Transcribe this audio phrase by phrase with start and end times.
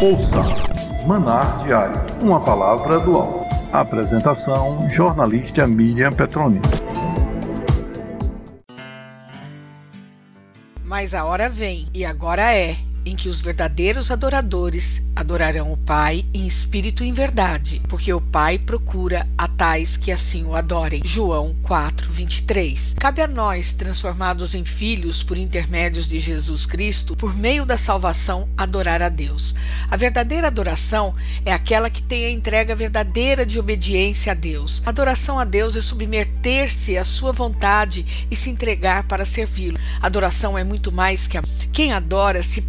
[0.00, 0.36] Ouça
[1.04, 3.44] Manar Diário, uma palavra do alto.
[3.72, 6.60] Apresentação: jornalista Miriam Petroni.
[10.84, 12.76] Mas a hora vem, e agora é,
[13.08, 18.20] em que os verdadeiros adoradores adorarão o Pai em espírito e em verdade, porque o
[18.20, 21.02] Pai procura a tais que assim o adorem.
[21.04, 22.94] João 4, 23.
[22.98, 28.48] Cabe a nós, transformados em filhos por intermédios de Jesus Cristo, por meio da salvação,
[28.56, 29.54] adorar a Deus.
[29.90, 31.14] A verdadeira adoração
[31.44, 34.82] é aquela que tem a entrega verdadeira de obediência a Deus.
[34.84, 39.78] Adoração a Deus é submeter-se à sua vontade e se entregar para servi-lo.
[40.00, 41.42] Adoração é muito mais que a...
[41.72, 42.62] quem adora se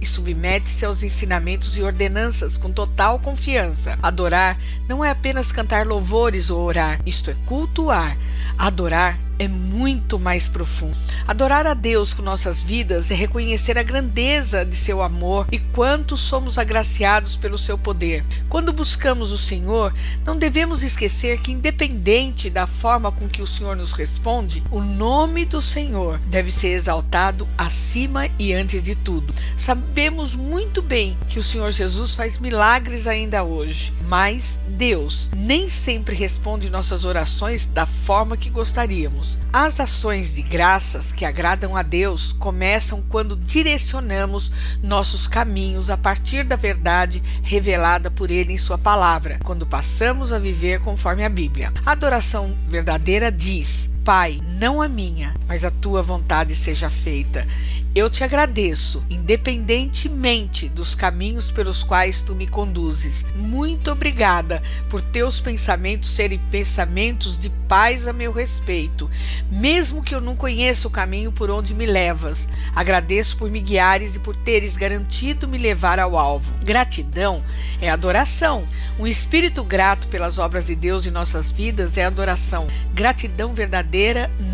[0.00, 3.98] e submete-se aos ensinamentos e ordenanças com total confiança.
[4.02, 4.58] Adorar
[4.88, 8.16] não é apenas cantar louvores ou orar, isto é cultuar.
[8.56, 10.96] Adorar é muito mais profundo.
[11.26, 16.16] Adorar a Deus com nossas vidas é reconhecer a grandeza de seu amor e quanto
[16.16, 18.24] somos agraciados pelo seu poder.
[18.48, 23.76] Quando buscamos o Senhor, não devemos esquecer que, independente da forma com que o Senhor
[23.76, 29.32] nos responde, o nome do Senhor deve ser exaltado acima e antes de tudo.
[29.56, 36.14] Sabemos muito bem que o Senhor Jesus faz milagres ainda hoje, mas Deus nem sempre
[36.14, 39.27] responde nossas orações da forma que gostaríamos.
[39.52, 46.44] As ações de graças que agradam a Deus começam quando direcionamos nossos caminhos a partir
[46.44, 51.72] da verdade revelada por Ele em Sua palavra, quando passamos a viver conforme a Bíblia.
[51.84, 57.46] A adoração verdadeira diz: Pai, não a minha, mas a tua vontade seja feita.
[57.94, 63.26] Eu te agradeço, independentemente dos caminhos pelos quais tu me conduzes.
[63.34, 69.10] Muito obrigada por teus pensamentos serem pensamentos de paz a meu respeito,
[69.50, 72.48] mesmo que eu não conheça o caminho por onde me levas.
[72.74, 76.54] Agradeço por me guiares e por teres garantido me levar ao alvo.
[76.64, 77.44] Gratidão
[77.80, 78.66] é adoração.
[78.98, 82.66] Um espírito grato pelas obras de Deus em nossas vidas é adoração.
[82.94, 83.97] Gratidão verdadeira,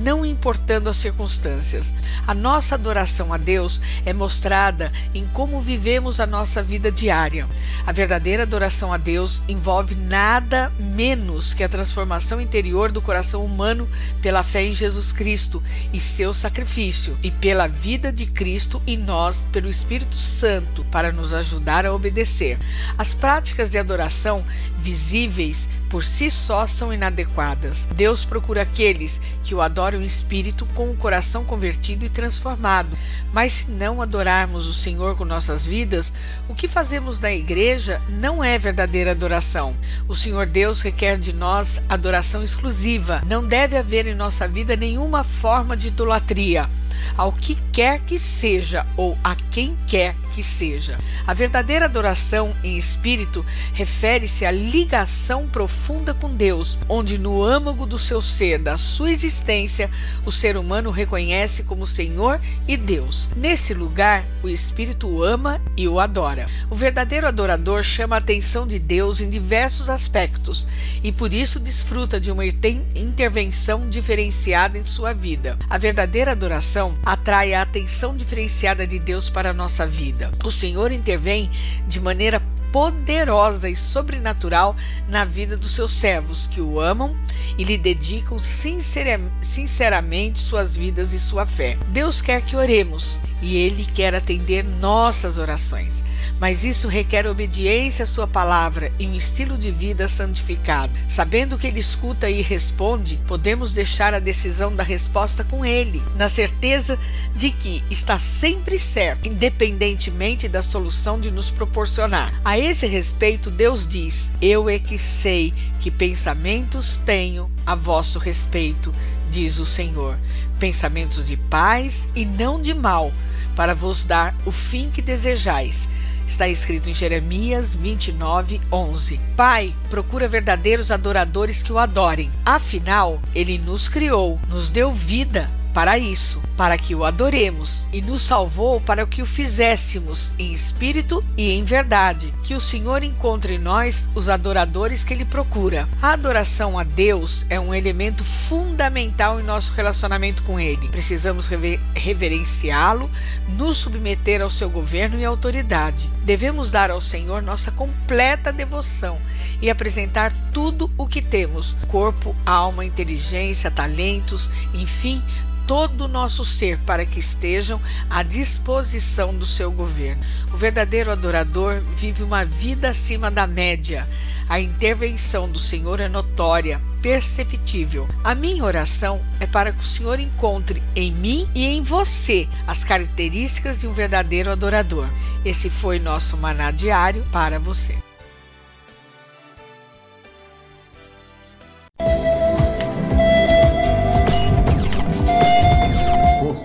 [0.00, 1.94] não importando as circunstâncias.
[2.26, 7.48] A nossa adoração a Deus é mostrada em como vivemos a nossa vida diária.
[7.86, 13.88] A verdadeira adoração a Deus envolve nada menos que a transformação interior do coração humano
[14.20, 15.62] pela fé em Jesus Cristo
[15.92, 21.32] e seu sacrifício, e pela vida de Cristo em nós pelo Espírito Santo para nos
[21.32, 22.58] ajudar a obedecer.
[22.96, 24.44] As práticas de adoração
[24.78, 27.88] visíveis por si só são inadequadas.
[27.94, 32.96] Deus procura aqueles que o adoram em espírito com o coração convertido e transformado.
[33.32, 36.12] Mas se não adorarmos o Senhor com nossas vidas,
[36.48, 39.76] o que fazemos na igreja não é verdadeira adoração.
[40.06, 43.22] O Senhor Deus requer de nós adoração exclusiva.
[43.26, 46.68] Não deve haver em nossa vida nenhuma forma de idolatria
[47.16, 50.98] ao que quer que seja ou a quem quer que seja.
[51.26, 57.98] A verdadeira adoração em espírito refere-se à ligação profunda com Deus, onde no âmago do
[57.98, 59.90] seu ser, da sua existência,
[60.24, 63.30] o ser humano reconhece como Senhor e Deus.
[63.36, 66.46] Nesse lugar, o espírito o ama e o adora.
[66.70, 70.66] O verdadeiro adorador chama a atenção de Deus em diversos aspectos
[71.02, 75.58] e por isso desfruta de uma intervenção diferenciada em sua vida.
[75.68, 80.30] A verdadeira adoração atrai a atenção diferenciada de Deus para a nossa vida.
[80.44, 81.50] O Senhor intervém
[81.86, 82.40] de maneira
[82.78, 84.76] poderosa e sobrenatural
[85.08, 87.12] na vida dos seus servos que o amam
[87.58, 91.76] e lhe dedicam sinceramente suas vidas e sua fé.
[91.88, 96.04] Deus quer que oremos e Ele quer atender nossas orações.
[96.40, 100.92] Mas isso requer obediência à Sua palavra e um estilo de vida santificado.
[101.08, 106.28] Sabendo que Ele escuta e responde, podemos deixar a decisão da resposta com Ele, na
[106.28, 106.98] certeza
[107.34, 112.40] de que está sempre certo, independentemente da solução de nos proporcionar.
[112.44, 118.94] A esse respeito, Deus diz: Eu é que sei que pensamentos tenho a vosso respeito,
[119.30, 120.18] diz o Senhor,
[120.58, 123.12] pensamentos de paz e não de mal,
[123.56, 125.88] para vos dar o fim que desejais.
[126.26, 129.18] Está escrito em Jeremias 29, 11.
[129.34, 132.30] Pai procura verdadeiros adoradores que o adorem.
[132.44, 138.20] Afinal, ele nos criou, nos deu vida para isso, para que o adoremos, e nos
[138.20, 142.34] salvou para que o fizéssemos em espírito e em verdade.
[142.42, 145.88] Que o Senhor encontre em nós os adoradores que ele procura.
[146.02, 150.88] A adoração a Deus é um elemento fundamental em nosso relacionamento com ele.
[150.88, 153.08] Precisamos rever reverenciá-lo,
[153.56, 156.10] nos submeter ao seu governo e autoridade.
[156.24, 159.20] Devemos dar ao Senhor nossa completa devoção
[159.62, 165.22] e apresentar tudo o que temos: corpo, alma, inteligência, talentos, enfim,
[165.68, 170.24] todo o nosso ser para que estejam à disposição do seu governo.
[170.52, 174.08] O verdadeiro adorador vive uma vida acima da média.
[174.48, 178.08] A intervenção do Senhor é notória, perceptível.
[178.24, 182.82] A minha oração é para que o Senhor encontre em mim e em você as
[182.82, 185.08] características de um verdadeiro adorador.
[185.44, 188.07] Esse foi nosso maná diário para você.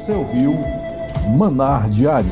[0.03, 0.59] Você ouviu
[1.37, 2.29] Manar Diário.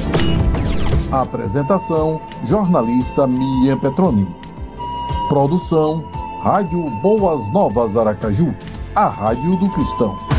[1.09, 4.27] Apresentação: jornalista Miriam Petroni.
[5.29, 6.03] Produção:
[6.41, 8.53] Rádio Boas Novas Aracaju,
[8.93, 10.30] a rádio do cristão.